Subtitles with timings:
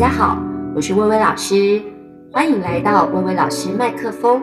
[0.00, 0.38] 大家好，
[0.74, 1.78] 我是薇薇老师，
[2.32, 4.42] 欢迎来到薇薇老师麦克风。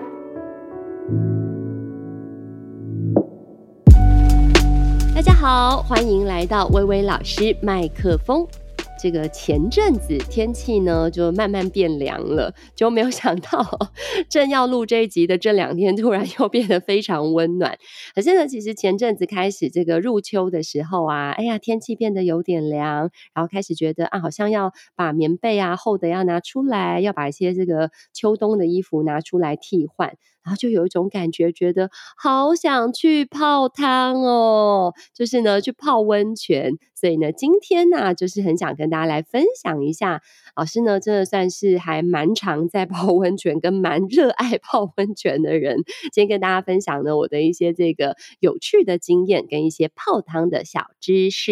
[5.15, 8.47] 大家好，欢迎来到薇薇老师麦克风。
[8.99, 13.65] 这个前阵子天气呢就慢慢变凉了，就没有想到
[14.29, 17.77] 正要录这一集的这两天，突然又变得非常温暖。
[18.15, 30.15] 可是呢，其实前阵子开始这个入秋的时候啊，哎呀，天气变得有点凉，然后开始觉得啊，好像要把棉被啊厚的要拿出来，要把一些这个秋冬的衣服拿出来替换。
[30.47, 36.71] 然后就有一种感觉，觉得好想去泡汤哦，就是呢去泡温泉。
[36.95, 40.21] 所以呢，今天呢，就是很想跟大家来分享一下，
[40.55, 45.75] 老师呢真的算是还蛮常在泡温泉，跟蛮热爱泡温泉的人。
[46.13, 51.51] 今天跟大家分享呢我的一些这个有趣的经验，跟一些泡汤的小知识。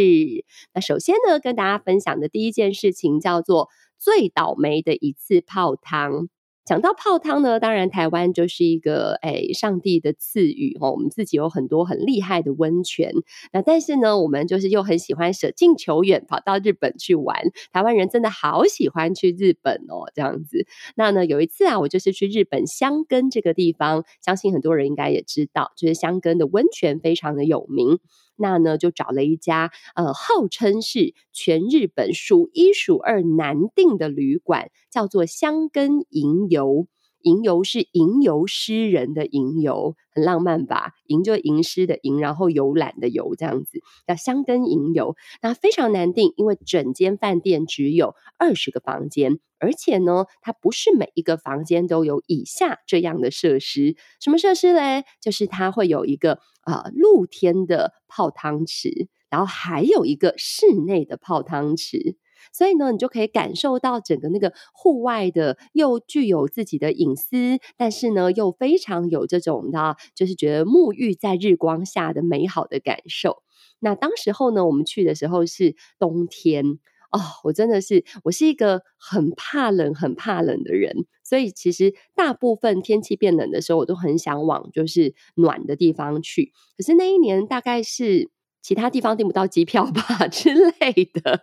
[0.73, 3.67] 那首先呢，跟大家分享的第一件事情叫做
[3.99, 6.29] 最倒霉的一次泡汤。
[6.65, 13.11] 讲到泡汤呢，当然台湾就是一个诶上帝的赐予哦，我们自己有很多很厉害的温泉。
[13.53, 17.37] 那但是呢，我们就是又很喜欢舍近求远，跑到日本去玩。
[17.71, 20.65] 台湾人真的好喜欢去日本哦，这样子。
[20.95, 27.99] 那呢，有一次啊，我就是去日本箱根这个地方，相信很多人应该也知道，就是箱根的温泉非常的有名。
[28.35, 36.87] 那呢，就找了一家呃，号称是全日本数一数二难订的旅馆，叫做香根银游。
[37.25, 40.91] 吟游是吟游诗人的吟游，很浪漫吧？
[41.07, 45.15] 吟就吟诗的吟，然后游览的游，这样子叫箱根吟游。
[45.41, 53.95] 那非常难订，因为整间饭店只有二十个房间，而且呢，它不是每一个房间都有以下这样的设施。
[54.21, 55.03] 什么设施嘞？
[55.19, 62.17] 就是它会有一个呃露天的泡汤池，然后还有一个室内的泡汤池。
[62.51, 73.43] 所以呢，你就可以感受到整个那个户外的，又具有自己的隐私，但是呢，又非常有这种的，就是觉得沐浴在日光下的美好的感受。
[73.79, 76.65] 那当时候呢，我们去的时候是冬天
[77.11, 86.51] 哦，我真的是，我是一个很怕冷、很怕冷的人，所以其实大部分天气变冷的时候，我都很想往就是暖的地方去。
[86.77, 88.29] 可是那一年大概是。
[88.65, 91.41] 其他地方订不到机票吧 之类的，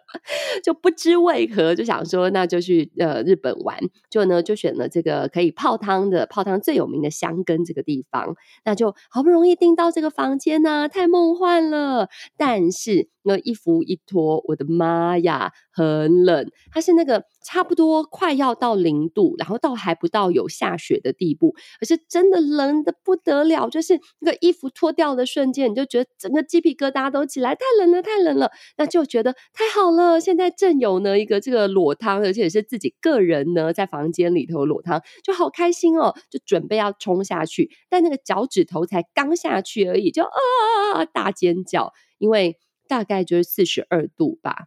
[0.65, 3.79] 就不知为何就想说，那就去呃日本玩，
[4.11, 8.35] 就呢就选了这个可以泡汤的泡汤最有名的箱根这个地方，
[8.65, 12.09] 那就好不容易订到这个房间呢、太梦幻了。
[12.37, 27.13] 但是那衣服一脱，我的妈呀，很冷，它是那个差不多快要到零度，然后到还不到有下雪的地步，可是真的冷的不得了，就是那个衣服脱掉的瞬间，你就觉得整个鸡皮疙瘩。
[27.13, 30.19] 都起来，太冷了，太冷了，那就觉得太好了。
[30.19, 42.57] 现在正有呢一个这个裸汤，而且是自己个人呢在房间里头裸汤，就好开心哦，就准备要冲下去，但那个脚趾头才刚下去而已，就啊大尖叫，因为
[42.89, 44.65] 大概就是四十二度吧。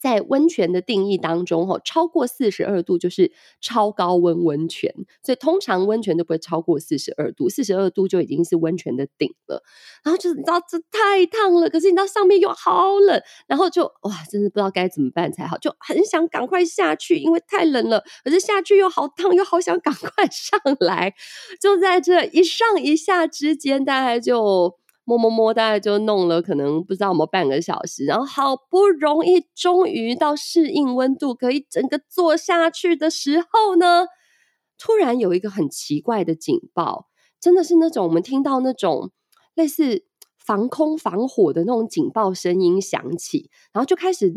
[0.00, 4.92] 在温泉的定义当中，哈，超过四十二度就是超高温温泉，
[5.22, 9.62] 所以通常温泉都不会超过四十二度，四十二度就已经是温泉的顶了。
[10.02, 21.14] 然后就是你知道这太烫了，可是你知道上面又好冷，然后就哇，真的不知道该怎么办才好，就很想赶快下去，因为太冷了，可是下去又好烫，又好想赶快上来，
[21.60, 24.78] 就在这一上一下之间，大概就。
[25.08, 34.06] 摸摸摸，大概就弄了，可能不知道有没有半个小时，然后好不容易终于到适应温度，可以整个坐下去的时候呢，
[34.76, 37.06] 突然有一个很奇怪的警报，
[37.40, 39.12] 真的是那种我们听到那种
[39.54, 40.04] 类似
[40.36, 44.32] 防空防火的那种警报声音响起，然后就开始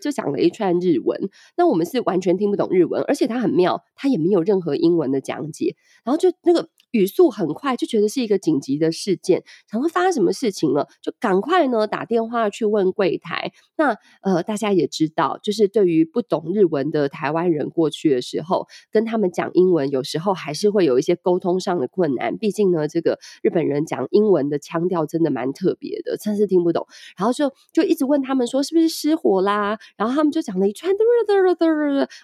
[0.00, 5.74] 就讲了一串日文，那我们是完全听不懂日文，而且它很妙，它也没有任何英文的讲解，
[6.04, 6.68] 然后就那个。
[6.92, 13.52] 语速很快，就觉得是一个紧急的事件，想说发生什么事情了，就赶快呢打电话去问柜台。
[13.76, 22.38] 那呃，大家也知道，就是对于不懂日文的台湾人过去的时候，跟他们讲英文，有时候还是会有一些沟通上的困难。
[22.38, 26.86] 毕竟呢，这个日本人讲英文的腔调真的蛮特别的，真是听不懂。
[27.16, 30.92] 然后就就一直问他们说是不是失火啦，然后他们就讲了一串，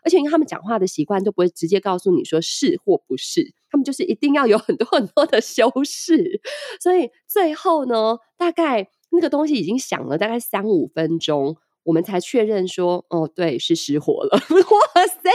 [0.04, 3.54] 而且因为他们讲话的习惯都不会直接告诉你说是或不是。
[3.70, 6.40] 他们就是一定要有很多 很多的修饰，
[6.80, 14.30] 所以最后呢，大概那个东西已经响了大概三五分钟，我们才确认说，哦，对，是失火了。
[14.38, 15.30] 哇塞，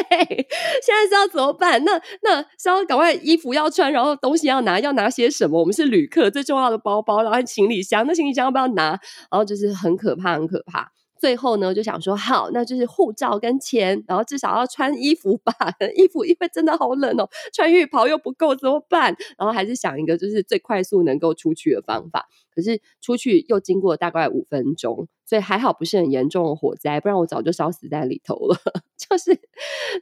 [0.82, 1.84] 现在是要怎么办？
[1.84, 5.60] 那那是要赶快衣服要穿，然后东西要拿，要拿些什么？
[5.60, 8.90] 我们是旅客，最重要的包包，然后行李箱，那行李箱要不要拿？
[9.32, 10.92] 然后就是很可怕，很可怕。
[11.24, 15.54] 最后呢，就想说好，那就是护照跟钱，然后至少要穿衣服吧，
[15.96, 19.16] 衣服因为真的好冷哦，穿浴袍又不够怎么办？
[19.38, 22.28] 然后还是想一个就是最快速能够出去的方法。
[22.54, 28.58] 可是出去又经过大概五分钟，所以还好不是很严重的火灾，不然我早就烧死在里头了。
[29.00, 29.40] 就是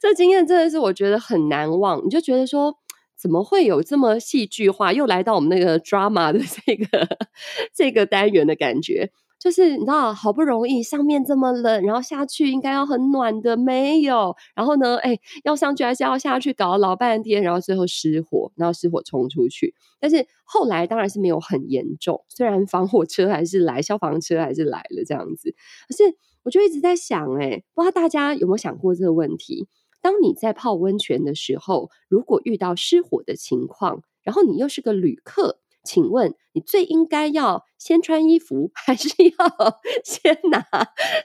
[0.01, 2.77] 这经验真的是我觉得很难忘，你就觉得说。
[3.21, 4.91] 怎么会有这么戏剧化？
[4.91, 7.07] 又来到我们那个 drama 的这个
[7.71, 14.35] 这个单元的感觉，就是你知道，好不容易上面这么冷，然后下去应该要很暖的，没有。
[14.53, 19.73] 然后呢，哎，要上去还是要下去，搞了老半天，然后最后失火，然后失火冲出去。
[19.99, 25.55] 但是后来当然是没有很严重，虽然防火车还是来，消防车还是来了这样子。
[25.89, 26.03] 可是
[26.43, 29.67] 我就一直在想，哎，不知道大家有没有想过这个问题？
[30.03, 40.65] 当你在泡温泉的时候，如果遇到失火的情况，然后你又是个旅客，请问你最应该要先穿衣服，还是要 先拿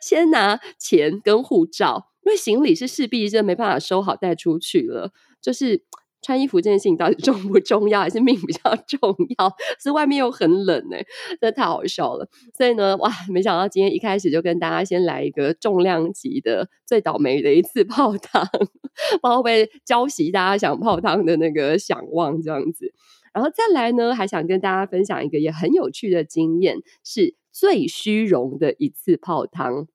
[0.00, 2.08] 先拿钱跟护照？
[2.24, 5.84] 因为行李是势必就没办法收好带出去了，就是。
[6.22, 9.52] 穿衣服这件事情到底 重不重要，还是命比较重要？
[9.78, 11.06] 是外面又很冷呢、欸，
[11.38, 12.28] 真的太好笑了。
[12.56, 22.92] 所以呢，哇，没想到今天一开始就跟大家先来一个重量级的最倒霉的一次泡汤， 不知道会不会浇熄大家想泡汤的那个想望这样子。
[23.36, 29.88] 然后再来呢，还想跟大家分享一个也很有趣的经验，是最虚荣的一次泡汤。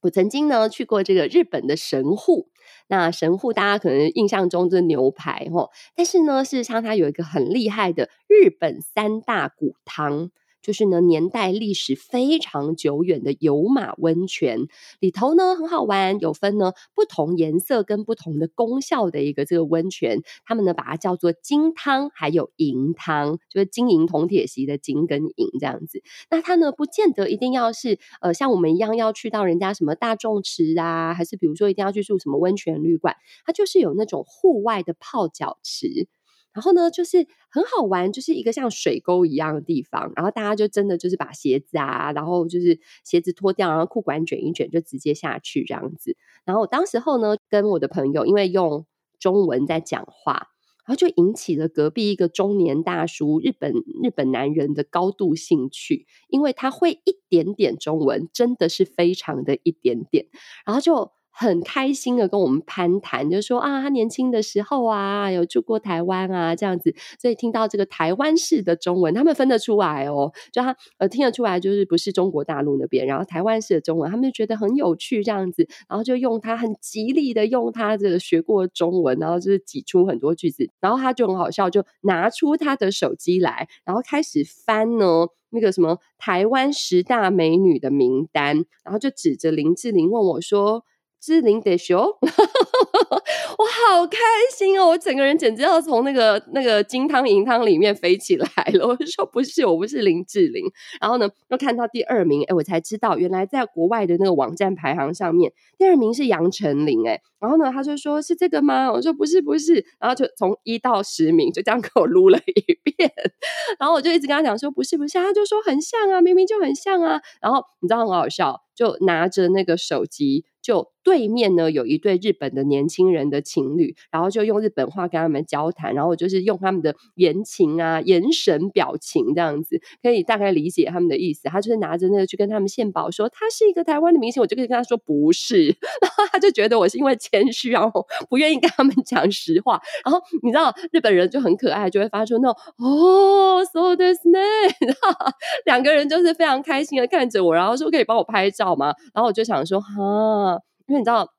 [0.00, 2.48] 我曾经呢去过这个日本的神户。
[2.88, 10.30] 那神户大家可能印象中是牛排哦，但是呢，事实上它有一个很厉害的日本三大骨汤。
[10.64, 14.66] 就是呢，年代历史非常久远的有马温泉
[14.98, 26.02] 里头呢，很好玩，有分呢不同颜色跟不同的功效的一个这个温泉，他们呢把它叫做金汤，还有银汤，就是金银铜铁锡的金跟银这样子。
[26.30, 33.14] 那它呢不见得一定要是呃像我们一样要去到人家什么大众池啊，还是比如说一定要去住什么温泉旅馆，
[33.44, 36.08] 它就是有那种户外的泡脚池。
[36.54, 40.12] 然后呢，就是很好玩，就是一个像水沟一样的地方。
[40.14, 46.16] 然后大家就真的就是把鞋子啊，然后就是鞋子脱掉，然后裤管卷一卷，就直接下去这样子。
[46.44, 48.86] 然后我当时候呢，跟我的朋友因为用
[49.18, 50.50] 中文在讲话，
[50.86, 53.72] 然后就引起了隔壁一个中年大叔，日本
[54.02, 60.26] 日本男人的高度兴趣，因为他会一点点中文，真的是非常的一点点，
[60.64, 61.10] 然后就。
[61.36, 90.84] 很开心的跟我们攀谈，就说啊，他年轻的时候啊，有住过台湾啊，这样子，所以听到这个台湾式的中文，他们分得出来哦，就他呃听得出来，就是不是中国大陆那边，然后台湾式的中文，他们就觉得很有趣这样子，然后就用他很极力的用他的学过中文，然后就是挤出很多句子，然后他就很好笑，就拿出他的手机来，然后开始翻呢那个什么台湾十大美女的名单，然后就指着林志玲问我说。
[91.24, 94.18] 志玲的秀， 我好开
[94.54, 94.88] 心哦！
[94.88, 98.84] 我整个人简直要从那个那个金汤银汤里面飞起来了。
[98.86, 100.66] 我就说不是，我不是林志玲。
[101.00, 107.08] 然后呢，又看到第二名，哎，我才知道原来在国外的那个网站排行上面，第二名是杨丞琳。
[107.08, 108.92] 哎，然后呢，他就说是这个吗？
[108.92, 109.82] 我说不是，不是。
[109.98, 113.10] 然后就从一到十名就这样给我撸了一遍。
[113.80, 115.16] 然后我就一直跟他讲说不是，不是。
[115.16, 117.18] 他就说很像啊，明明就很像啊。
[117.40, 120.44] 然后你知道很好笑，就拿着那个手机。
[120.64, 131.42] 就对面呢，有一对日本的年轻人的情侣，然后就用日本话跟他们交谈，然后就是用他们的言情啊、眼神、表情这样子，可以大概理解他们的意思。
[131.50, 135.66] 他就是拿着那个去跟他们献宝，说他是一个台湾的明星，我就可以跟他说不是，
[136.00, 139.78] 然后他就觉得我是因为谦虚，然后不愿意跟他们讲实话。
[140.06, 144.94] 然后你知道日本人就很可爱，就会发出那种哦，so this name，
[145.66, 148.94] 两个人就是非常开心的看着我，然后说可以帮我拍照吗？
[149.12, 150.53] 然后我就想说哈。
[150.88, 151.32] 因为你知道，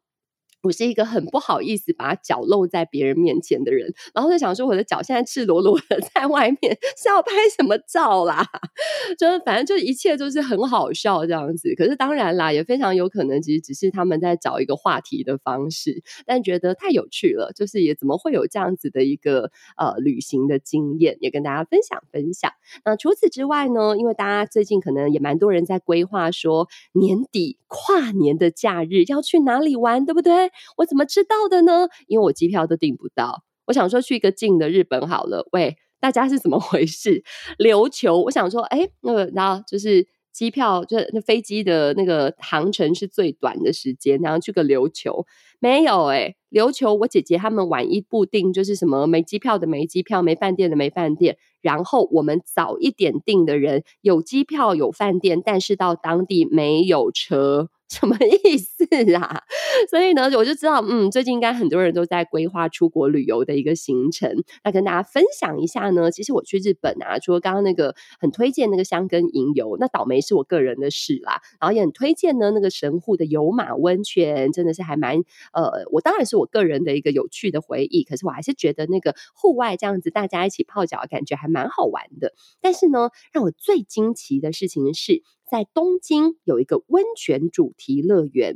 [0.66, 8.44] 我是一个很不好意思把脚露在别人面前的人，然后就想说，我的脚现在赤裸裸的 在外面，是要拍什么照啦？
[9.20, 11.76] 就是反正就是一切都是很好笑这样子。
[11.76, 22.52] 可是当然啦，也非常有可能，其实只是他们在找一个话题的方式，但觉得太有趣了，就是也怎么会有这样子的一个呃旅行的经验，也跟大家分享分享。
[22.84, 30.50] 那除此之外呢，因为大家最近可能也蛮多人在规划说年底跨年的假日要去哪里玩，对不对？
[30.78, 31.88] 我怎么知道的呢？
[32.08, 33.44] 因为我机票都订不到。
[33.68, 35.48] 我想说去一个近的日本好了。
[35.52, 37.24] 喂，大家是怎么 回事？
[37.58, 45.26] 琉球，我想说，哎，那个然后就是机票，就是那飞机的那个航程是最短的时间，然后去个琉球
[45.60, 46.06] 没有？
[46.06, 51.38] 哎，琉球我姐姐他们晚一步订，就是什么没机票的没机票，没饭店的没饭店。
[51.62, 57.70] 然后我们早一点订的人有机票有饭店，但是到当地没有车。
[57.88, 58.84] 什么意思
[59.16, 59.44] 啊？
[59.90, 64.44] 所以呢，我就知道，嗯，最近应该很多人都在规划出国旅游的一个行程。
[64.64, 71.42] 那跟大家分享一下呢，其实我去日本啊，除了刚刚那个很推荐那个箱根银游，那倒霉是我个人的事啦。
[71.60, 75.18] 然后也很推荐呢，那个神户的有马温泉，真的是还蛮
[75.54, 78.04] 呃，我当然是我个人的一个有趣的回忆。
[78.04, 82.34] 可是我还是觉得那个户外这样子大家一起泡脚，感觉还蛮好玩的。
[82.62, 85.22] 但是呢，让我最惊奇的事情是。
[85.50, 88.56] 在东京有一个温泉主题乐园，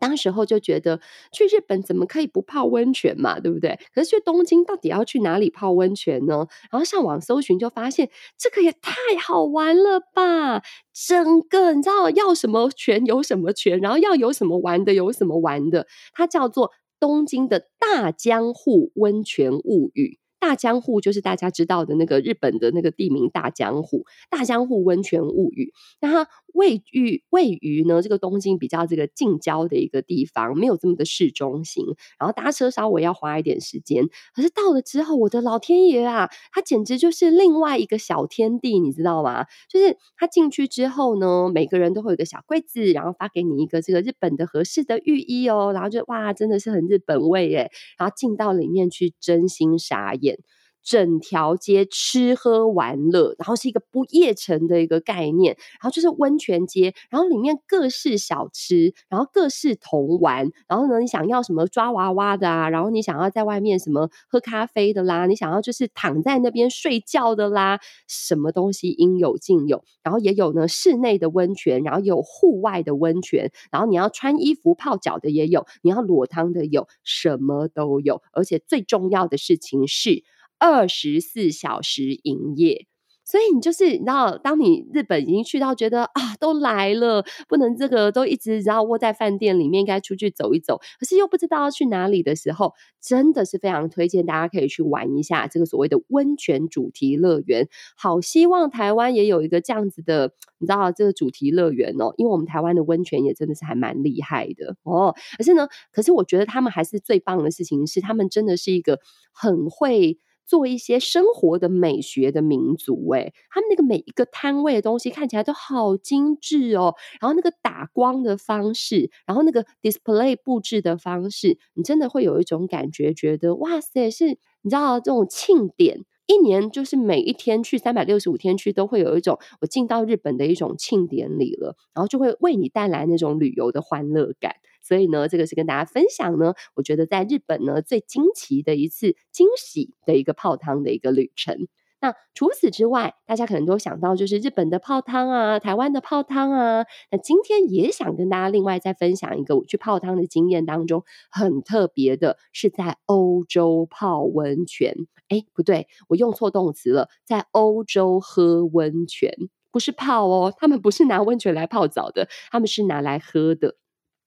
[0.00, 1.00] 当时候就觉得
[1.32, 3.78] 去日本怎么可以不泡温泉嘛，对不对？
[3.92, 6.46] 可是去东京到底要去哪里泡温泉呢？
[6.70, 10.62] 然后上网搜寻就发现这个也太好玩了吧！
[10.92, 16.70] 整个你知道要什么泉有什么泉，然后要有什么玩的有什么玩的，它叫做
[17.00, 20.18] 东京的大江户温泉物语。
[20.38, 25.72] 大江户就是大家知道的那个日本的那个地名大江户，大江户温泉物语。
[26.00, 31.84] 那它位于位于呢这个东京比较这个近郊的一个地方，没有这么的市中心，
[32.18, 34.04] 然后搭车稍微要花一点时间。
[34.34, 39.44] 可是到了之后，我的老天爷啊，它简直就是另外一个小天地，你知道吗？
[39.70, 47.70] 就是它进去之后呢，每个人都会有一个小柜子，然后发给你一个这个日本的合适的浴衣哦，然后就哇，真的是很日本味耶。
[47.96, 50.38] 然后进到里面去，真心傻眼。
[50.82, 80.24] 整条街吃喝玩乐，然后是一个不夜城的一个概念，然后就是温泉街，然后里面各式小吃，然后各式童玩，然后呢，你想要什么抓娃娃的啊，然后你想要在外面什么喝咖啡的啦，你想要就是躺在那边睡觉的啦，什么东西应有尽有，然后也有呢室内的温泉，然后有户外的温泉，然后你要穿衣服泡脚的也有，你要裸汤的有，什么都有，而且最重要的事情是。
[80.58, 82.86] 二十四小时营业。
[83.30, 92.72] 所以你就是你知道，当你日本已经去到觉得啊，都来了，不能这个都一直然后窝在饭店里面，应该出去走一走，可是又不知道要去哪里的时候，
[93.02, 97.68] 真的是非常推荐大家可以去玩一下这个所谓的温泉主题乐园。
[97.98, 105.14] 好希望台湾也有一个这样子的，你知道这个主题乐园哦，因为我们台湾的温泉也真的是还蛮厉害的哦。
[105.36, 109.00] 可是呢，可是我觉得他们还是最棒的事情是，他们真的是一个
[109.34, 110.18] 很会。
[110.48, 134.54] 做一些生活的美学的民族，诶，他们那个每一个摊位的东西看起来都好精致哦，然后那个打光的方式，然后那个 display 布置的方式，你真的会有一种感觉，觉得哇塞，是你知道这种庆典，一年就是每一天去三百六十五天去，都会有一种我进到日本的一种庆典里了，然后就会为你带来那种旅游的欢乐感。
[134.88, 141.68] 所以呢，这个是跟大家分享呢，我觉得在日本呢最惊奇的一次惊喜的一个泡汤的一个旅程。
[142.00, 146.84] 那除此之外，大家可能都想到就是日本的泡汤啊，台湾的泡汤啊。
[147.10, 154.94] 那今天也想跟大家另外再分享一个我去泡汤的经验当中很特别的，是在欧洲泡温泉。
[155.28, 159.34] 哎，不对，我用错动词了，在欧洲喝温泉，
[159.72, 163.74] 不是泡哦，他们不是拿温泉来泡澡的，他们是拿来喝的。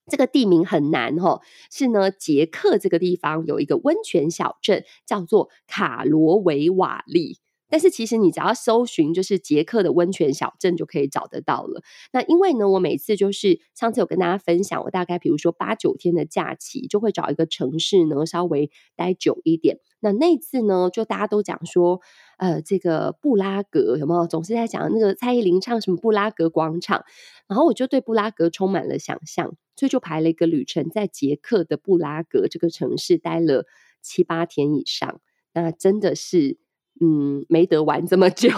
[0.07, 1.41] 这个地名很难哈，
[1.71, 7.39] 是呢，捷克这个地方有一个温泉小镇，叫做卡罗维瓦利。
[7.69, 11.81] 但是其实你只要搜寻，就是捷克的温泉小镇就可以找得到了。
[12.11, 19.77] 那因为呢，我每次就是上次有跟大家分享，我大概比如说八九天的假期，就会找一个城市呢稍微待久一点。
[20.01, 22.01] 那那次呢，就大家都讲说，
[22.39, 24.27] 呃，这个布拉格有没有？
[24.27, 27.05] 总是在讲那个蔡依林唱什么布拉格广场，
[27.51, 33.65] 然后我就对布拉格充满了想象，所以就排了一个旅程，在捷克的布拉格这个城市待了
[34.01, 35.19] 七八天以上。
[35.53, 36.57] 那真的是。
[37.03, 38.49] 嗯，没得玩这么久，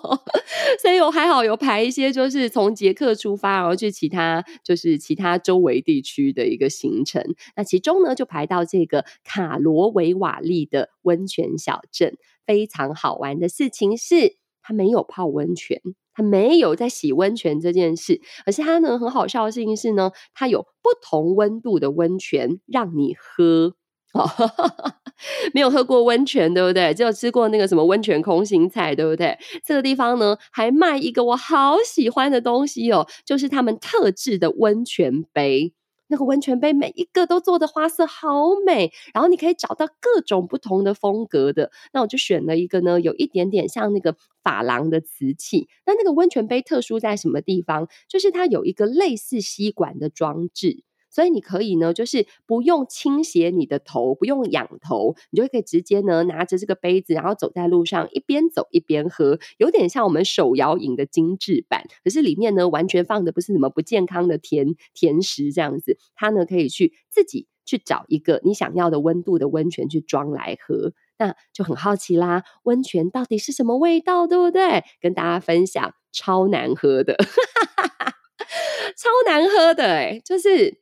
[0.80, 7.22] 所以我还好有排一些，就是从捷克出发，然后去其他就是其他周围地区的一个行程。
[7.56, 12.16] 那其中呢，就排到这个卡罗维瓦利的温泉小镇。
[12.46, 15.82] 非常好玩的事情是，它没有泡温泉，
[16.14, 23.74] 他没有在洗温泉这件事，而且他呢很好笑的事情是呢，他有不同温度的温泉让你喝。
[25.52, 26.94] 没有喝过温泉，对不对？
[26.94, 29.36] 只有吃过那个什么温泉空心菜，对不对？
[29.64, 35.72] 这个地方呢，还卖一个我好喜欢的东西哦，就是他们特制的温泉杯。
[36.08, 38.28] 那个温泉杯每一个都做的花色好
[38.66, 41.70] 美，然后你可以找到各种不同的风格的。
[41.92, 45.68] 那我就选了一个呢，有一点点像那个珐琅的瓷器。
[45.86, 47.88] 那那个温泉杯特殊在什么地方？
[48.08, 50.82] 就是它有一个类似吸管的装置。
[51.14, 61.84] 所以你可以呢，就是不用倾斜你的头，不用仰头，你就可以直接呢拿着这个杯子，然后走在路上，一边走一边喝，有点像我们手摇饮的精致版。
[62.02, 70.92] 可是里面呢，完全放的不是什么不健康的甜甜食这样子，它呢可以去自己去找一个你想要的温度的温泉去装来喝。
[71.16, 74.82] 那就很好奇啦，温泉到底是什么味道，对不对？
[75.00, 77.16] 跟大家分享，超难喝的，
[78.98, 80.80] 超难喝的，哎，就是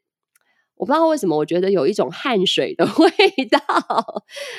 [0.83, 3.61] 我不知道为什么，我觉得有一种汗水的 味道，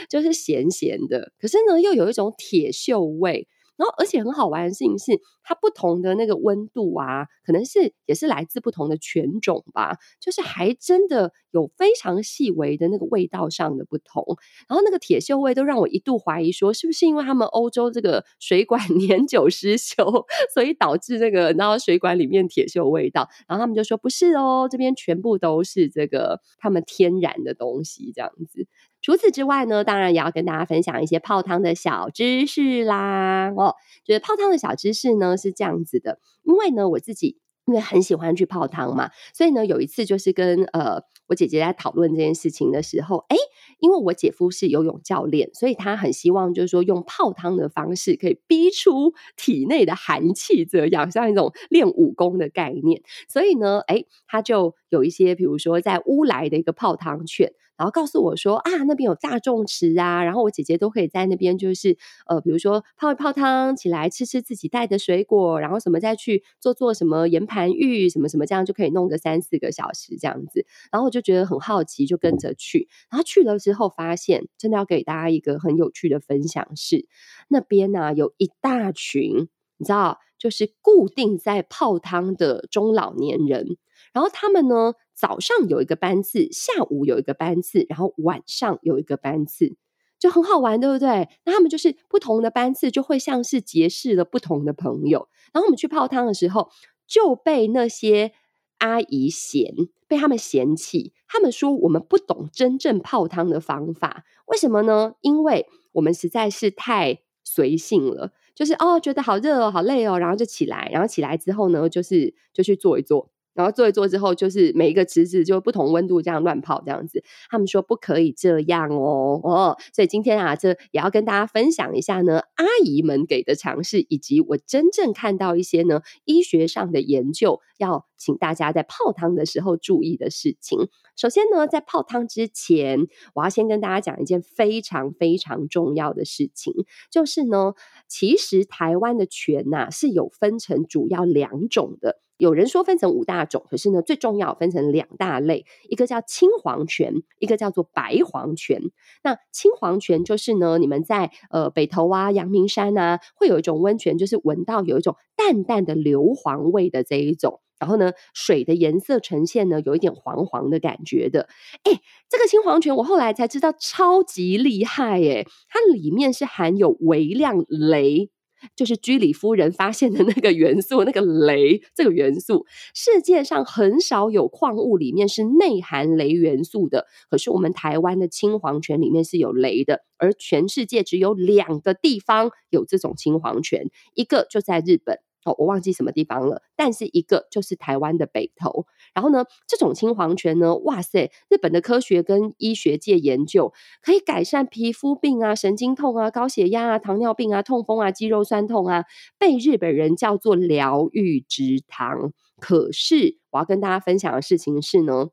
[0.10, 3.46] 就是咸咸的，可是呢，又有一种铁锈味。
[3.78, 14.24] 然后，而且很好玩的事情是，它不同的那个温度啊，可能是也是来自不同的犬种吧，就是还真的有非常细微的那个味道上的不同。
[14.70, 23.28] 然后那个铁锈味都让我一度怀疑说，是不是因为他们欧洲这个水管 年久失修，所以导致这个然后水管里面铁锈味道？
[23.48, 28.68] 然后他们就说不是哦，这边全部都是这个他们天然的东西，这样子。
[29.04, 33.52] 除此之外呢，当然也要跟大家分享一些泡汤的小知识啦。
[33.56, 43.36] 哦，觉得泡汤的小知识呢是这样子的，因为呢我自己因为很喜欢去泡汤嘛，所以呢有一次就是跟呃我姐姐在讨论这件事情的时候，诶，
[43.80, 53.02] 因为我姐夫是游泳教练，所以他很希望就是说用泡汤的方式可以逼出体内的寒气，这样像一种练武功的概念。
[53.28, 57.52] 所以呢，诶，他就有一些比如说在乌来的一个泡汤券。
[57.84, 61.98] 然后告诉我说啊，那边有大众池啊，然后我姐姐都可以在那边，就是
[62.28, 70.66] 呃，比如说泡一泡汤，起来吃吃自己带的水果，然后什么再去做做什么岩盘浴，什么什么这样就可以弄个三四个小时这样子。
[70.94, 72.88] 然后我就觉得很好奇，就跟着去。
[73.10, 77.06] 然后去了之后发现，真的要给大家一个很有趣的分享是，
[77.50, 83.76] 那边呢、有一大群，你知道，就是固定在泡汤的中老年人。
[84.14, 89.76] 然后他们呢，早上有一个班次，下午有一个班次，然后晚上有一个班次，
[90.20, 91.30] 就很好玩，对不对？
[91.46, 95.28] 那他们就是不同的班次，就会像是结识了不同的朋友。
[95.54, 96.70] 然后我们去泡汤的时候，
[97.06, 98.32] 就被那些
[98.80, 99.74] 阿姨嫌，
[100.08, 101.14] 被他们嫌弃。
[101.28, 105.14] 他们说我们不懂真正泡汤的方法，为什么呢？
[105.22, 113.33] 因为我们实在是太随性了，就是哦，觉得好热哦，好累哦，然后就起来，然后起来之后呢，就是就去坐一坐。
[113.54, 117.24] 然后做一做之后，就是每一个池子就不同温度这样乱泡这样子。
[117.50, 130.90] 他们说不可以这样哦哦，所以今天啊，这也要跟大家分享一下呢，阿姨们给的尝试，以及我真正看到一些呢医学上的研究，要请大家在泡汤的时候注意的事情。
[131.16, 136.74] 首先呢，在泡汤之前，我要先跟大家讲一件非常非常重要的事情，
[137.12, 137.74] 就是呢，
[138.08, 142.20] 其实台湾的泉呐是有分成主要两种的。
[142.44, 148.82] 有人说分成五大种，可是呢，最重要分成两大类，一个叫青黄泉，一个叫做白黄泉。
[149.24, 161.48] 那青黄泉就是呢，你们在呃北投啊、阳明山啊，会有一种温泉，就是闻到有一种淡淡的硫磺味的这一种，然后呢，水的颜色呈现呢，有一点黄黄的感觉的。
[161.86, 168.30] 诶，这个青黄泉我后来才知道超级厉害诶，它里面是含有微量镭。
[168.76, 177.06] 就是居里夫人发现的那个元素，那个镭这个元素，世界上很少有矿物里面是内含镭元素的。
[177.30, 185.20] 可是我们台湾的青黄泉里面是有镭的，而全世界只有两个地方有这种青黄泉，一个就在日本。
[185.46, 188.86] 哦，我忘记什么地方了，但是一个就是台湾的北投。
[189.14, 199.04] 然后呢，这种青黄泉呢，哇塞，日本的科学跟医学界研究可以改善皮肤病啊、神经痛啊、高血压啊、糖尿病啊、痛风啊、肌肉酸痛啊，
[199.38, 202.32] 被日本人叫做疗愈之汤。
[202.60, 205.28] 可是我要跟大家分享的事情是呢。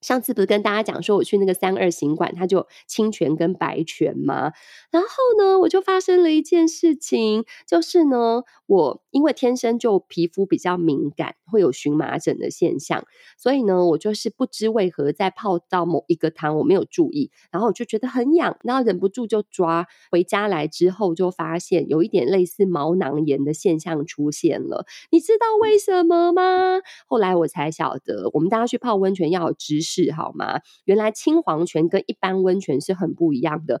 [0.00, 4.52] 上次不是跟大家讲说我去那个三二行馆，它就青泉跟白泉吗？
[4.90, 13.04] 然后呢，我就发生了一件事情，就是呢，我因为天生就皮肤比较敏感，会有荨麻疹的现象，
[13.36, 19.86] 所以呢，我就是不知为何在泡到某一个汤，我没有注意，然后我就觉得很痒，然后忍不住就抓。
[20.10, 24.86] 回家来之后就发现有一点类似毛囊炎的现象出现了。
[25.10, 26.80] 你知道为什么吗？
[27.06, 30.04] 后来我才晓得，我们大家去泡温泉要有知识。
[30.14, 30.60] 好吗？
[30.84, 33.80] 原来青黄泉跟一般温泉是很不一样的。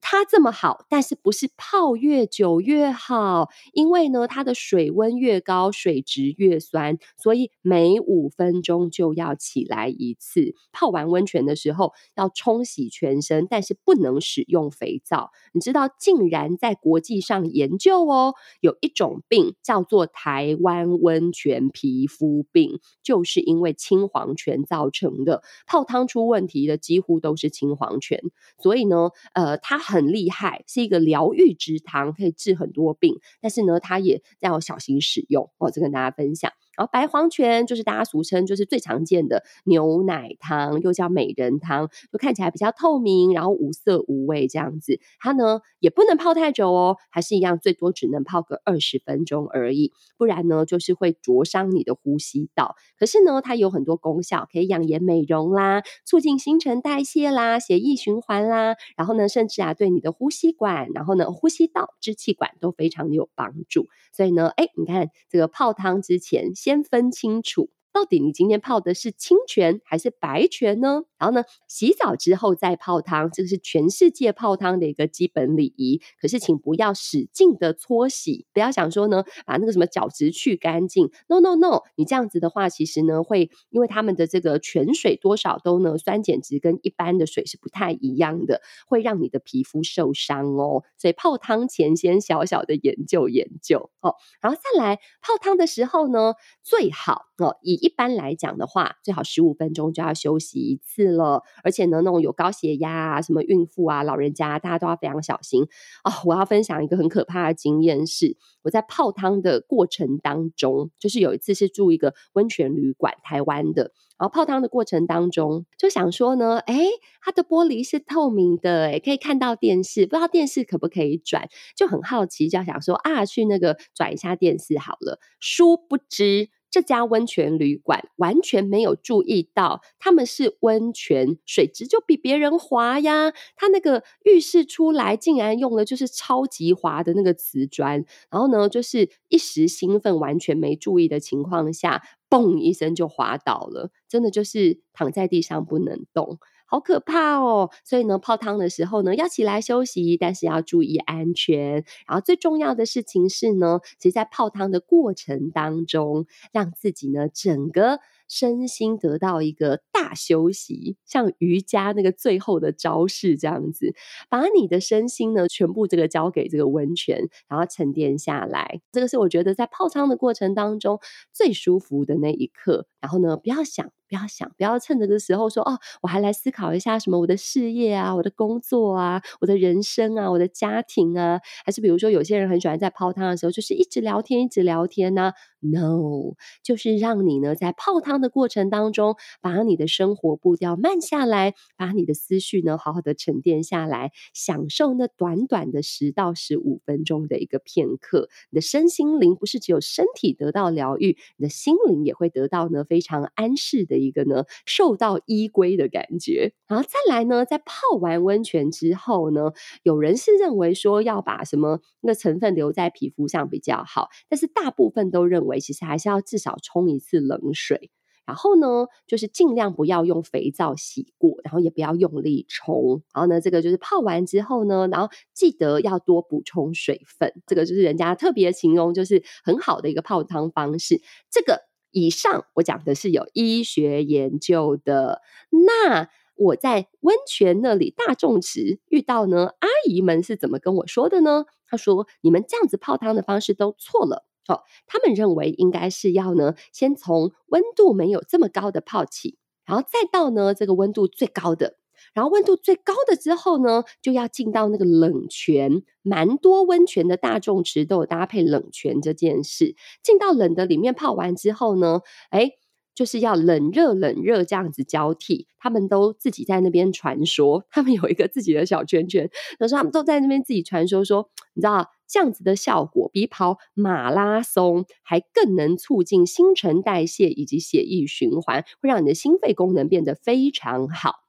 [0.00, 3.48] 它这么好，但是不是泡越久越好？
[3.72, 10.54] 因为呢，它的水温越高，水质越酸，所以每五分钟就要起来一次。
[10.72, 15.30] 泡完温泉的时候要冲洗全身，但是不能使用肥皂。
[15.52, 25.42] 你知道，竟然在国际上研究哦，有一种病叫做台湾温泉皮肤病，就是因为氢黄泉造成的。
[25.66, 28.22] 泡汤出问题的几乎都是氢黄泉，
[28.62, 30.08] 所以呢，呃，它很。
[30.08, 33.14] 厉害，是一个疗愈之汤，可以治很多病。
[33.42, 35.50] 但是呢，它也要小心使用。
[35.58, 36.50] 我就跟大家分享。
[36.78, 45.00] 然后白黄泉就是大家俗称，就是最常见的牛奶汤，又叫美人汤，就看起来比较透明，然后无色无味这样子。
[45.18, 52.76] 它呢也不能泡太久哦，还是一样，最多只能泡个二十分钟而已，不然呢就是会灼伤你的呼吸道。
[52.96, 63.88] 可是呢，它有很多功效，可以养颜美容啦，促进新陈代谢啦，血液循环啦，然后呢，甚至啊对你的呼吸管，然后呢呼吸道、支气管都非常的有帮助。
[64.12, 66.54] 所以呢，哎，你看这个泡汤之前。
[66.68, 67.70] 先分清楚。
[67.92, 71.02] 到底你今天泡的是清泉还是白泉呢？
[71.18, 76.00] 然后呢，洗澡之后再泡汤，这个是全世界泡汤的一个基本礼仪。
[76.20, 81.10] 可是，请不要使劲的搓洗，不要想说呢，把那个什么角质去干净。
[81.26, 90.84] No No No，你这样子的话，其实呢会因为他们的这个泉水多少都呢酸碱值跟一般的水是不太一样的，会让你的皮肤受伤哦。
[90.96, 97.94] 所以泡汤前先小小的研究研究哦，然后再来泡汤的时候呢，最好哦以一。
[97.98, 101.42] 般来讲的话，最好十五分钟就要休息一次了。
[101.64, 105.64] 而且呢，那种有高血压啊、什么孕妇啊、老人家，大家都要非常小心
[106.04, 106.12] 哦。
[106.26, 113.90] 我要分享一个很可怕的经验是，我在泡汤的过程当中，就是有一次是住一个温泉旅馆，台湾的。
[114.16, 116.86] 然后泡汤的过程当中，就想说呢，哎，
[117.20, 125.18] 它的玻璃是透明的，哎，可以看到电视，不知道电视可不可以转，就很好奇，就想说啊，去那个转一下电视好了。
[125.40, 126.50] 殊不知。
[126.70, 133.32] 这家温泉旅馆完全没有注意到，他们是温泉，水质就比别人滑呀。
[133.56, 138.04] 他那个浴室出来，竟然用的就是超级滑的那个瓷砖。
[138.30, 146.38] 然后呢，就是一时兴奋，完全没注意的情况下，嘣一声就滑倒了，真的就是躺在地上不能动。
[146.70, 147.70] 好可怕哦！
[147.82, 151.82] 所以呢，泡汤的时候呢，要起来休息，但是要注意安全。
[152.06, 163.94] 然后最重要的事情是呢，其实在泡汤的过程当中，让自己呢整个身心得到一个大休息，像瑜伽那个最后的招式这样子，
[164.28, 168.82] 把你的身心呢全部这个交给这个温泉，然后沉淀下来。
[168.92, 171.00] 这个是我觉得在泡汤的过程当中
[171.32, 172.86] 最舒服的那一刻。
[173.00, 173.90] 然后呢，不要想。
[174.08, 198.30] 不要想，不要趁这个时候说哦，我还来思考一下什么我的事业啊，我的工作啊，我的人生啊，我的家庭啊，还是比如说有些人很喜欢在泡汤的时候就是一直聊天，一直聊天呢、No，就是让你呢在泡汤的过程当中，把你的生活步调慢下来，把你的思绪呢好好的沉淀下来，享受那短短的十到十五分钟的一个片刻。
[198.50, 203.97] 你的身心灵不是只有身体得到疗愈，你的心灵也会得到呢非常安适的。
[203.98, 217.90] 一个呢，受到依归的感觉，然后再来呢，在泡完温泉之后呢，有人是认为说要把什么那成分留在皮肤上比较好，但是大部分都认为其实还是要至少冲一次冷水，
[218.26, 231.68] 然后呢，就是尽量不要用肥皂洗过，然后也不要用力冲，然后呢，这个就是泡完之后呢，然后记得要多补充水分，这个就是人家特别形容就是很好的一个泡汤方式，这个。
[231.90, 235.22] 以上我讲的是有医学研究的。
[235.50, 241.46] 那我在温泉那里大众池遇到呢，阿姨们是怎么跟我说的呢？
[241.66, 244.24] 她说：“你们这样子泡汤的方式都错了。
[244.48, 251.76] 哦，他们认为应该是要呢，先从温度没有这么高的泡起，然后再到呢这个温度最高的。”
[252.14, 259.74] 然后温度最高的之后呢，就要进到那个冷泉，蛮多温泉的大众池都有搭配冷泉这件事。
[260.02, 262.50] 进到冷的里面泡完之后呢，哎，
[262.94, 265.46] 就是要冷热冷热这样子交替。
[265.60, 281.27] 他们都自己在那边传说，他们有一个自己的小圈圈，有时候他们都在那边自己传说说，你知道这样子的效果比跑马拉松还更能促进新陈代谢以及血液循环，会让你的心肺功能变得非常好。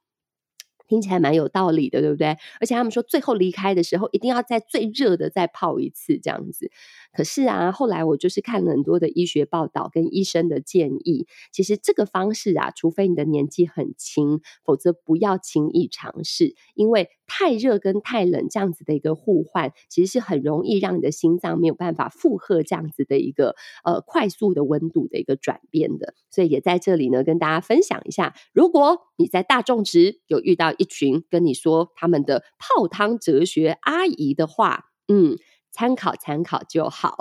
[0.90, 2.36] 听起来蛮有道理的，对不对？
[2.60, 6.70] 而且他们说最后离开的时候，一定要在最热的再泡一次，这样子。
[7.12, 26.14] 可是啊，后来我就是看了很多的医学报道跟医生的建议，其实这个方式啊，除非你的年纪很轻，否则不要轻易尝试，因为太热跟太冷这样子的一个互换，其实是很容易让你的心脏没有办法负荷这样子的一个呃快速的温度的一个转变的。
[26.30, 35.36] 所以也在这里呢，跟大家分享一下，如果你在大众值有遇到一群跟你说他们的泡汤哲学阿姨的话，嗯。
[35.72, 37.16] 参考参考就好，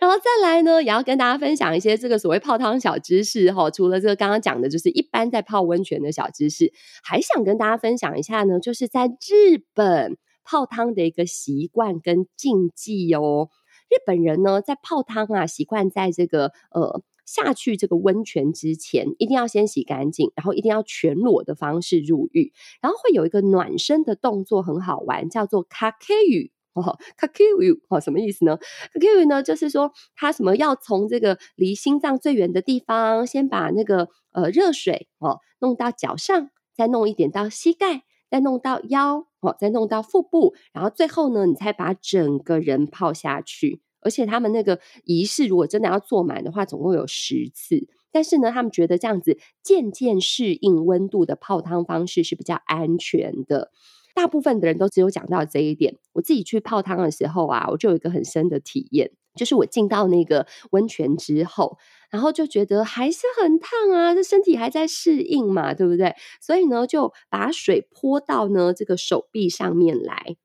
[0.00, 3.70] 然后再来呢，也要跟大家分享一些这个所谓泡汤小知识哈。
[3.70, 13.48] 除了这个刚刚讲的，就是一般在泡温泉的小知识，还想跟大家分享一下呢，就是在日本泡汤的一个习惯跟禁忌哦。
[13.88, 17.02] 日本人呢，在泡汤啊，习惯在这个呃。
[17.26, 28.57] 下去这个温泉之前，一定要先洗干净，然后一定要全裸的方式入浴，然后会有一个暖身的动作，很好玩，叫做卡卡语け汤哦，かけ汤哦，什么意思呢？
[28.57, 43.81] かけ汤呢，就是说他什么要从这个离心脏最远的地方，先把那个呃热水哦弄到脚上，再弄一点到膝盖，再弄到腰哦，再弄到腹部，然后最后呢，你才把整个人泡下去。
[44.01, 47.89] 而且他们那个仪式，如果真的要做满的话，总共有十次。
[48.13, 53.71] 但是呢，他们觉得这样子渐渐适应温度的泡汤方式是比较安全的。
[54.14, 55.98] 大部分的人都只有讲到这一点。
[56.12, 61.76] 我自己去泡汤的时候啊，我就有一个很深的体验，就是我进到那个温泉之后，
[62.10, 66.14] 然后就觉得还是很烫啊，这身体还在适应嘛，对不对？
[66.40, 70.36] 所以呢，就把水泼到呢这个手臂上面来。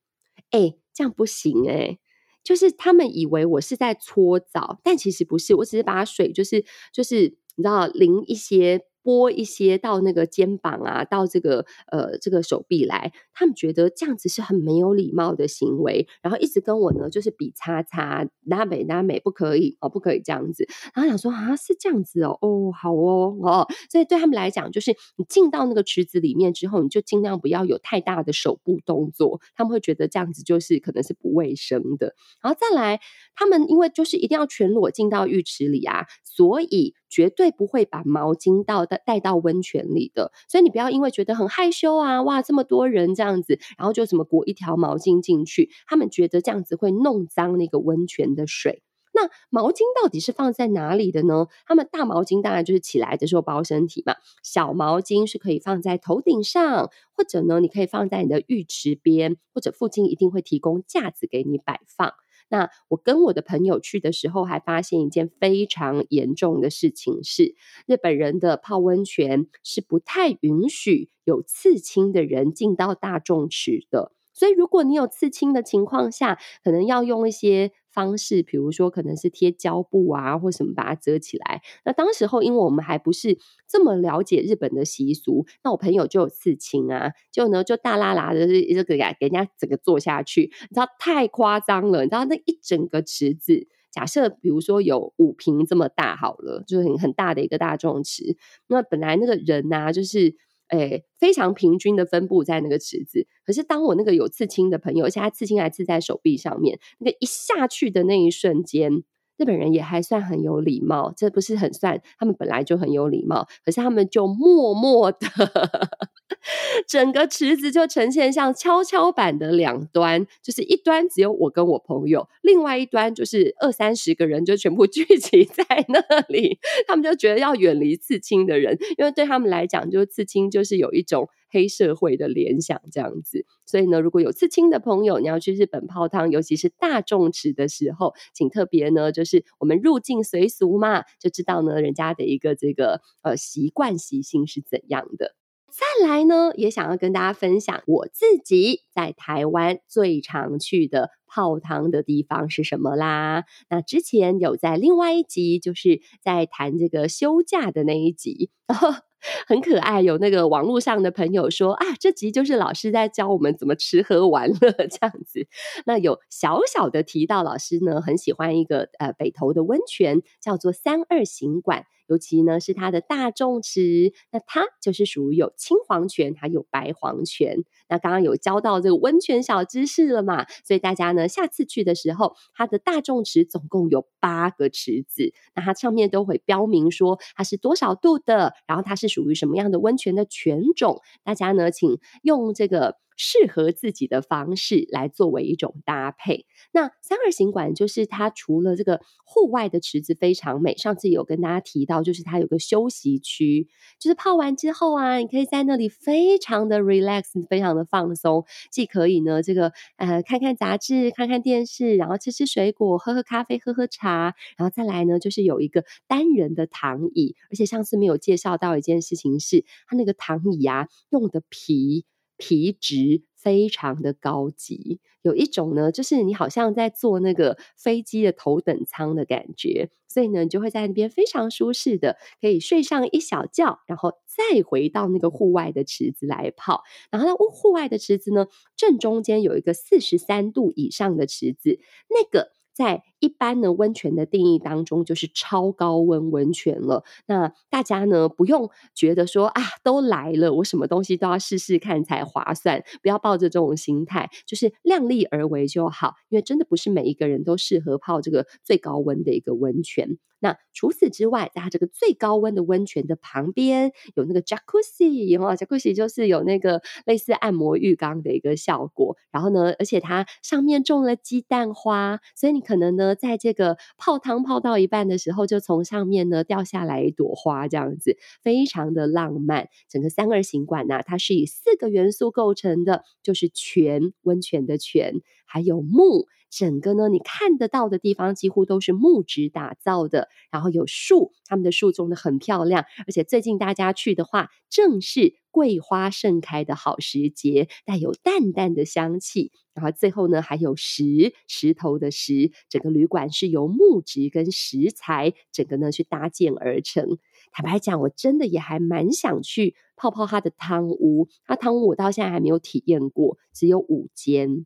[0.51, 1.99] 哎，这样不行哎。
[2.43, 8.81] 就是他们以为我是在搓澡，但其实不是，我只是把水就是就是你知道淋一些。
[9.09, 20.67] 拨一些到那个肩膀啊，到这个呃这个手臂来，他们觉得这样子是很没有礼貌的行为，然后一直跟我呢就是比叉叉，拉美拉美不可以哦，不可以这样子。
[20.93, 32.13] 然后想说啊是这样子哦，哦好哦哦，所以对他们来讲，就是你进到那个池子里面之后，你就尽量不要有太大的手部动作，他们会觉得这样子就是可能是不卫生的。
[32.43, 32.99] 然后再来，
[33.33, 36.93] 他们因为就是一定要全裸进到浴池里啊，所以。
[37.09, 48.83] 绝对不会把毛巾倒带带到温泉里的，所以你不要因为觉得很害羞啊，哇，这么多人这样子，然后就怎么裹一条毛巾进去，他们觉得这样子会弄脏那个温泉的水。
[49.11, 51.47] 那毛巾到底是放在哪里的呢？
[51.65, 62.13] 他们大毛巾当然就是起来的时候包身体嘛，小毛巾是可以放在头顶上，或者呢，你可以放在你的浴池边，或者附近一定会提供架子给你摆放。
[62.49, 74.11] 那我跟我的朋友去的时候，还发现一件非常严重的事情是，日本人的泡温泉是不太允许有刺青的人进到大众池的。
[74.33, 81.61] 所以，如果你有刺青的情况下，可能要用一些方式，比如说可能是贴胶布啊，或什么把它遮起来。
[81.83, 100.37] 那当时候，因为我们还不是这么了解日本的习俗，那我朋友就有刺青啊，就呢就大剌剌的这个给给人家整个做下去，你知道太夸张了，你知道那一整个池子，假设比如说有五坪这么大好了，就是很很大的一个大众池，那本来那个人呐、啊，就是。
[100.69, 103.27] 诶，非常平均的分布在那个池子。
[103.45, 109.03] 可是当我那个有刺青的朋友，而且他刺青还刺在手臂上面，那个一下去的那一瞬间，
[109.39, 111.11] 日本人也还算很有礼貌。
[111.15, 115.19] 这不是很算，他们本来就很有礼貌，可是他们就默默的。
[116.87, 126.59] 整个池子就呈现像跷跷板的两端，就是一端只有我跟我朋友，另外一端就是二三十个人就全部 聚集在那里。
[126.87, 133.45] 他们就觉得要远离刺青的人，因为对他们来讲，就刺青就是有一种黑社会的联想这样子。
[133.65, 145.35] 所以呢，如果有刺青的朋友，你要去日本泡汤，尤其是大众池的时候，请特别呢，就是我们入境随俗嘛，就知道呢人家的一个这个呃习惯习性是怎样的。
[145.71, 153.45] 再来呢，也想要跟大家分享我自己在台湾最常去的泡汤的地方是什么啦。
[153.69, 158.49] 那之前有在另外一集，就是在谈这个休假的那一集。
[159.47, 165.47] 很可爱，有那个网络上的朋友说啊，这集就是老师在教我们怎么吃喝玩乐这样子。
[165.85, 171.85] 那有小小的提到，老师呢很喜欢一个呃北投的温泉，叫做三二行馆。
[172.09, 177.63] 尤其呢是它的大众池，那它就是属于有青黄泉还有白黄泉。
[177.87, 180.45] 那刚刚有教到这个温泉小知识了嘛？
[180.65, 191.01] 所以大家呢下次去的时候，它的大众池总共有八个池子，那它上面都会标明说它是多少度的，然后它是属于什么样的温泉的泉种。
[191.23, 196.45] 大家呢请用这个适合自己的方式来作为一种搭配。
[196.71, 203.67] 那三二行馆就是它除了这个户外的池子非常美，上次有跟大家提到，就是它有个休息区，
[203.99, 222.05] 就是泡完之后啊，你可以在那里非常的 relax，非常的放松，既可以呢这个呃看看杂志、看看电视，然后吃吃水果、喝喝咖啡、喝喝茶，然后再来呢就是有一个单人的躺椅，而且上次没有介绍到一件事情是，它那个躺椅啊用的皮
[222.39, 223.21] 皮质。
[223.41, 236.83] 非常的高级，有一种呢，就是你好像在坐那个飞机的头等舱的感觉，所以呢，你就会在那边非常舒适的可以睡上一小觉，然后再回到那个户外的池子来泡。
[237.09, 242.51] 然后呢，户外的池子呢，正中间有一个四十三度以上的池子，那个。
[242.79, 247.03] 在一般的温泉的定义当中，就是超高温温泉了。
[247.27, 256.13] 那大家呢，不用觉得说啊，都来了，我什么东西都要试试看才划算，不要抱着这种心态，就是量力而为就好。
[256.29, 260.17] 因为真的不是每一个人都适合泡这个最高温的一个温泉。
[260.39, 269.17] 那除此之外，在它这个最高温的温泉的旁边有那个 Jacuzzi，然后 Jacuzzi 就是有那个类似按摩浴缸的一个效果。
[269.31, 279.67] 然后呢，而且它上面种了鸡蛋花，所以你可能呢，在这个泡汤泡到一半的时候，就从上面呢掉下来一朵花，这样子非常的浪漫。
[279.89, 286.27] 整个三二行馆呢，它是以四个元素构成的，就是泉，温泉的泉，还有木。
[286.49, 299.51] 整个呢，你看得到的地方几乎都是木质打造的，然后有树，他们的树种的很漂亮，而且最近大家去的话，正是桂花盛开的好时节，带有淡淡的香气。
[299.73, 307.17] 然后最后呢，还有石，石头的石，整个旅馆是由木质跟石材整个呢去搭建而成。
[307.51, 314.65] 坦白讲，我真的也还蛮想去泡泡它的汤屋，它汤屋我到现在还没有体验过，只有五间。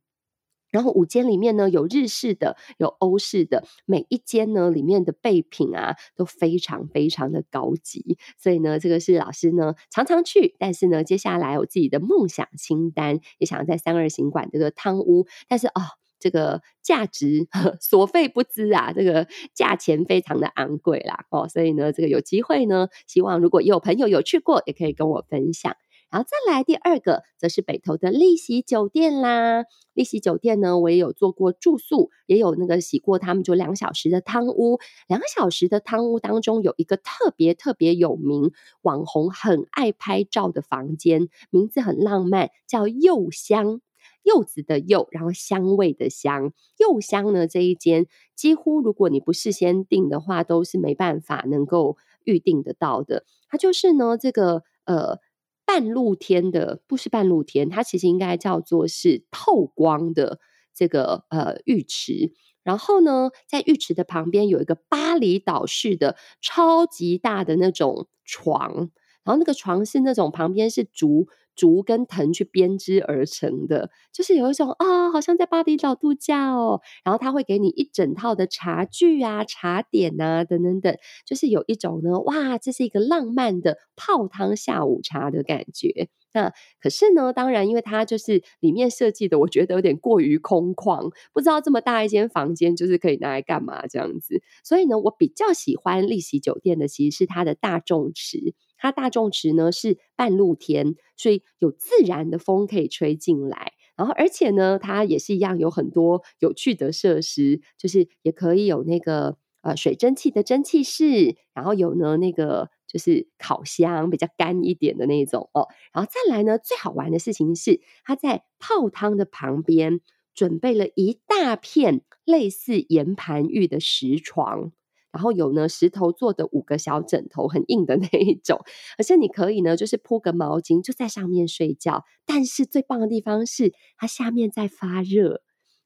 [0.74, 15.82] 然后五间里面呢，有日式的，有欧式的，每一间呢里面的备品啊都非常非常的高级，所以呢，这个是老师呢常常去，但是呢，接下来有自己的梦想清单，也想要在三二行馆这个汤屋，但是哦，
[16.20, 17.48] 这个价值
[17.80, 25.76] 所费不貲啊，这个价钱非常的昂贵啦哦，所以呢，这个有机会呢，希望如果有朋友有去过，也可以跟我分享。
[26.14, 29.66] 然后再来第二个，则是北投的丽禧酒店啦。
[29.96, 34.80] 丽禧酒店呢，我也有做过住宿，也有那个洗过他们就两小时的汤屋。
[35.08, 38.52] 两小时的汤屋当中，有一个特别特别有名、
[38.84, 43.82] 网红很爱拍照的房间，名字很浪漫，叫柚香。
[44.22, 46.54] 柚子的柚，然后香味的香。
[46.78, 53.26] 柚香呢，这一间几乎如果你不事先订的话，都是没办法能够预定得到的。
[53.50, 55.18] 它就是呢，这个呃。
[55.66, 60.40] 半露天的，不是半露天，它其实应该叫做是透光的
[60.74, 62.34] 这个呃浴池。
[62.64, 68.90] 然后呢，在浴池的旁边有一个巴厘岛式的超级大的那种床，
[69.24, 71.28] 然后那个床是那种旁边是竹。
[71.56, 76.82] 竹跟藤去编织而成的，就是有一种啊、好像在巴厘岛度假哦。
[77.04, 86.10] 然后他会给你一整套的茶具啊、茶点啊等等等，就是有一种呢，哇，这是一个浪漫的泡汤下午茶的感觉。
[86.36, 94.42] 那可是呢，当然，因为它就是里面设计的，我觉得有点过于空旷，不知道这么大一间房间就是可以拿来干嘛这样子。
[94.64, 98.56] 所以呢，我比较喜欢丽禧酒店的，其实是它的大众池。
[98.84, 120.02] 它大众池呢是半露天，所以有自然的风可以吹进来，然后而且呢，它也是一样有很多有趣的设施，就是也可以有那个呃水蒸气的蒸汽室，然后有呢那个就是烤箱比较干一点的那种哦，然后再来呢，最好玩的事情是它在泡汤的旁边
[120.34, 124.74] 准备了一大片类似岩盘浴的石床。
[125.14, 128.60] 然后有呢，石头做的五个小枕头，很硬的那一种，
[128.98, 132.04] 而且你可以呢，就是铺个毛巾就在上面睡觉。
[132.26, 135.42] 但是最棒的地方是，它下面在发热。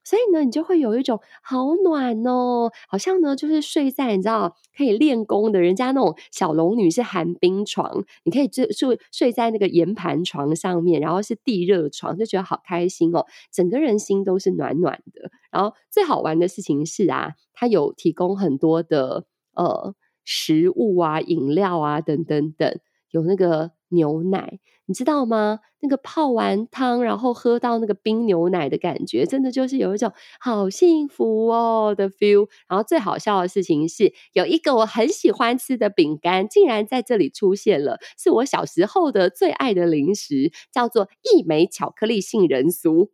[0.08, 15.30] 所以呢，你就会有一种好暖哦，好像呢就是睡在你知道可以练功的人家那种小龙女是寒冰床，你可以就睡睡在那个岩盘床上面，然后是地热床，就觉得好开心哦，整个人心都是暖暖的。
[15.50, 22.80] 然后最好玩的事情是啊，它有提供很多的呃食物啊、饮料啊等等等，
[23.10, 24.58] 有那个牛奶。
[24.86, 25.60] 你知道吗？
[25.80, 30.10] 那个泡完汤，然后喝到那个冰牛奶的感觉，真的就是有一种
[30.40, 32.48] 好幸福哦的 feel。
[32.66, 43.10] 然后最好笑的事情是，有一个我很喜欢吃的饼干，竟然在这里出现了，是我小时候的最爱的零食，叫做一枚巧克力杏仁酥，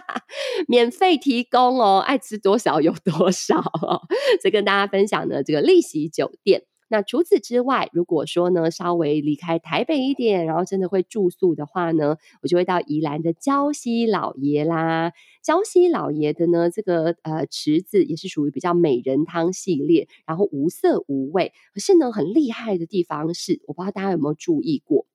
[0.68, 4.02] 免费提供哦，爱吃多少有多少哦。
[4.42, 6.64] 所以跟大家分享呢，这个丽禧酒店。
[6.88, 15.12] 那除此之外，如果说呢，稍微离开台北一点，然后真的会住宿的话呢，我就会到宜兰的礁溪老爷啦。
[15.44, 21.52] 礁溪老爷的呢，这个呃池子也是属于比较美人汤系列，然后无色无味。
[21.74, 25.06] 可是呢，很厉害的地方是，我不知道大家有没有注意过，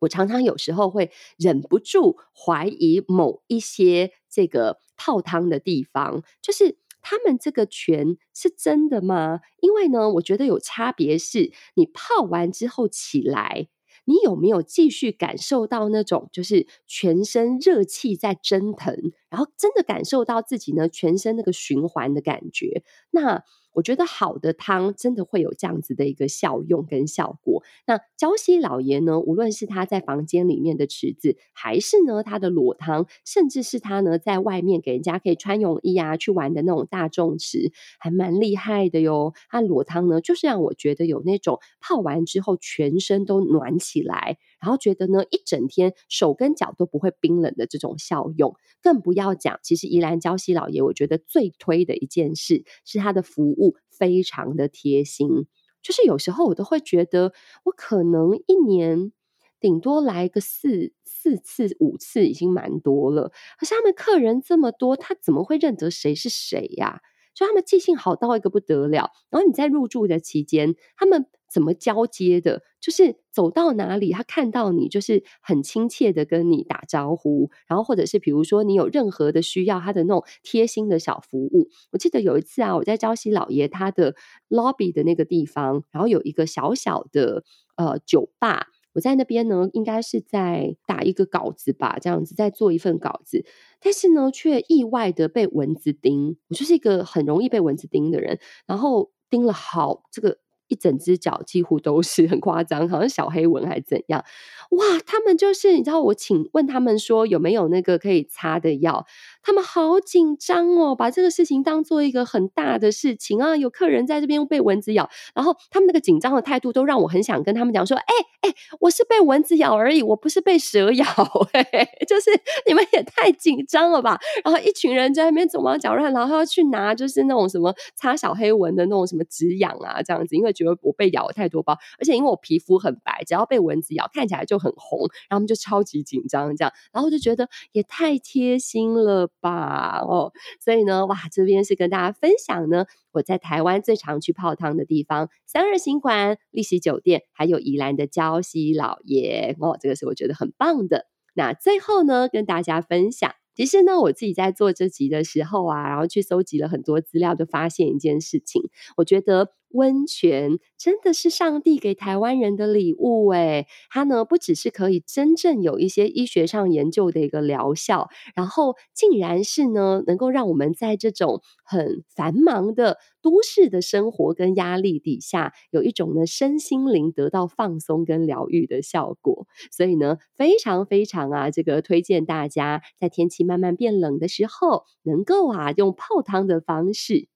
[0.00, 6.78] 我常常有时候会忍不住怀疑某一些这个泡汤的地方，就是。
[7.08, 9.38] 他们这个泉是真的吗？
[9.60, 13.68] 因为呢，我觉得有差别是，你泡完之后起来，
[14.06, 22.82] 你有没有继续感受到那种就是全身热气在蒸腾，然后真的感受到自己呢全身那个循环的感觉？
[23.10, 23.42] 那。
[23.76, 27.62] 我觉得好的汤真的会有这样子的一个效用跟效果。
[27.86, 39.34] 那礁溪老爷呢，无论是他在房间里面的池子，还是呢他的裸汤，甚至是他呢在外面给人家可以穿泳衣啊去玩的那种大众池，还蛮厉害的哟。
[39.50, 48.54] 他裸汤呢，就是让我觉得有那种泡完之后全身都暖起来，然后觉得呢一整天手跟脚都不会冰冷的这种效用。
[48.82, 53.76] 更不要讲，其实宜兰礁溪老爷，我觉得最推的一件事是他的服务。
[53.98, 55.46] 非常的贴心，
[55.82, 57.32] 就是有时候我都会觉得，
[57.64, 59.10] 我可能一年
[59.58, 63.32] 顶多来个四四次、五次，已经蛮多了。
[63.58, 67.00] 可是他们客人这么多，他怎么会认得谁是谁呀？
[67.34, 69.10] 就他们记性好到一个不得了。
[69.30, 71.24] 然后你在入住的期间，他们。
[71.50, 72.62] 怎么交接的？
[72.80, 81.68] 就是走到哪里，他看到你就是很亲切的跟你打招呼，然后或者是比如说你有任何的需要，他的那种贴心的小服务。
[81.90, 84.14] 我记得有一次啊，我在礁溪老爷他的
[84.48, 87.42] lobby 的那个地方，然后有一个小小的
[87.76, 93.44] 呃酒吧，我在那边呢，应该是在打一个稿子吧，这样子在做一份稿子，
[93.80, 96.36] 但是呢，却意外的被蚊子叮。
[96.48, 100.38] 我就是一个很容易被蚊子叮的人，然后叮了好这个。
[100.68, 104.24] 一整只脚几乎都是很夸张，好像小黑纹还怎样？
[104.70, 104.98] 哇！
[105.06, 109.06] 他们就是你知道，我请问他们说有没有那个可以擦的药，
[109.46, 113.56] 他们好紧张哦，把这个事情当做一个很大的事情啊。
[113.56, 118.04] 有客人在这边被蚊子咬，然后他们那个紧张的态度都让我很想跟他们讲说：哎
[118.40, 121.04] 哎，我是被蚊子咬而已，我不是被蛇咬。
[121.52, 122.30] 嘿嘿，就是
[122.66, 124.18] 你们也太紧张了吧？
[124.44, 130.52] 然后一群人在那边手忙脚乱，然后要去拿就是那种什么擦小黑蚊的那种什么止痒啊这样子，因为。
[130.56, 151.06] 觉得我被咬了太多包，而且因为我皮肤很白，只要被蚊子咬，看起来就很红，然后他们就超级紧张，这样，然后就觉得也太贴心了吧，哦，所以呢，哇，这边是跟大家分享呢，我在台湾最常去泡汤的地方，三二行馆、丽禧酒店，还有宜兰的礁溪老爷，哦，这个是我觉得很棒的。
[151.34, 153.32] 那最后呢，跟大家分享。
[153.54, 158.62] 其实呢，我自己在做这集的时候啊，然后去搜集了很多资料，就发现一件事情，
[158.96, 159.52] 我觉得。
[159.70, 179.46] 温泉真的是上帝给台湾人的礼物诶，它呢不只是可以真正有一些医学上研究的一个疗效，然后竟然是呢能够让我们在这种很繁忙的都市的生活跟压力底下，有一种呢身心灵得到放松跟疗愈的效果。
[179.70, 187.28] 所以呢，非常非常啊，这个推荐大家在天气慢慢变冷的时候，能够啊用泡汤的方式，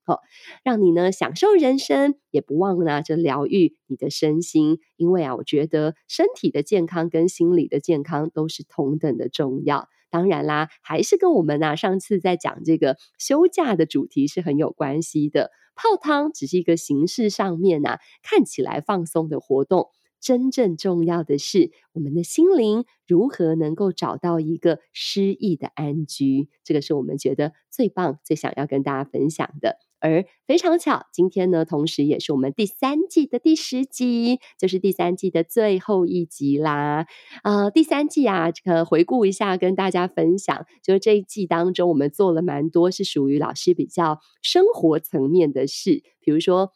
[0.63, 2.15] 让你呢享受人生。
[2.31, 9.87] 也不忘呢，就疗愈你的身心，因为啊，我觉得身体的健康跟心理的健康都是同等的重要。
[10.09, 15.51] 当然啦，还是跟我们啊上次在讲这个休假的主题是很有关系的。
[15.75, 19.87] 泡汤只是一个形式上面啊看起来放松的活动，
[20.19, 26.49] 真正重要的是我们的心灵如何能够找到一个诗意的安居。
[26.63, 29.77] 这个是我们觉得最棒、最想要跟大家分享的。
[30.01, 37.05] 而非常巧，今天呢，同时也是我们第三季的第十集，就是第三季的最后一集啦。
[37.43, 46.71] 呃，第三季啊，这个回顾一下，跟大家分享，就是这一季当中，我们做了蛮多是属于老师比较生活层面的事，比如说。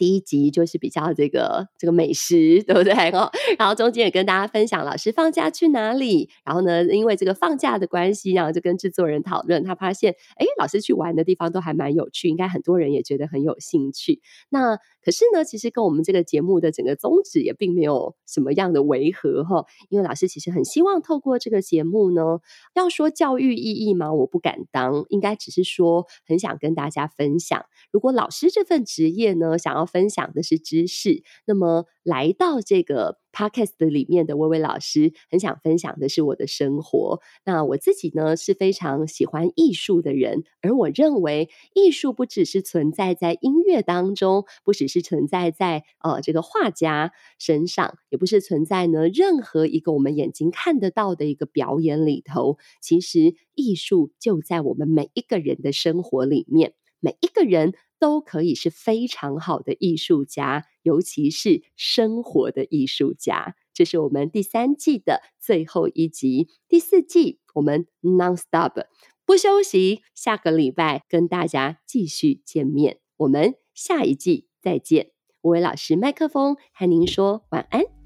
[0.00, 2.92] 第一集就是比较这个这个美食，对不对？
[3.10, 6.30] 哦，然后中间也跟大家分享老师放假去哪里。
[6.42, 14.22] 然后呢，因为这个放假的关系，然后就跟制作人讨论，他发现，哎，老师去玩的地方都还蛮有趣，应该很多人也觉得很有兴趣。
[14.48, 19.66] 那可是呢，其实跟我们这个节目的整个宗旨也并没有什么样的违和哈。
[19.90, 22.40] 因为老师其实很希望透过这个节目呢，
[22.74, 24.12] 要说教育意义吗？
[24.12, 37.20] 我不敢当，应该只是说很想跟大家分享，如果老师这份职业呢，想要分享的是知识，那么来到这个 podcast 里面的薇薇老师，很想分享的是我的生活。
[37.44, 52.58] 那我自己呢，是非常喜欢艺术的人，而我认为艺术不只是存在在音乐当中，不只是存在在呃这个画家身上，也不是存在呢任何一个我们眼睛看得到的一个表演里头。
[52.80, 57.74] 其实艺术就在我们每一个人的生活里面，每一个人。
[58.00, 63.54] 都可以是非常好的艺术家，尤其是生活的艺术家。
[63.72, 68.86] 这是我们第三季的最后一集，第四季我们 non-stop
[69.24, 72.98] 不休息，下个礼拜跟大家继续见面。
[73.18, 75.12] 我们下一季再见。
[75.42, 77.99] 五位老师麦克风和您说晚安。